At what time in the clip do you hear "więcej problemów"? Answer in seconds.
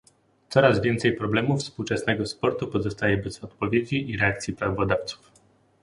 0.81-1.59